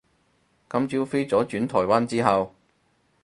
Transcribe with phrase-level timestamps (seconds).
[0.67, 2.55] 今朝飛咗轉台灣之後